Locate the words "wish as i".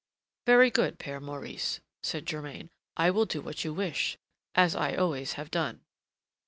3.71-4.95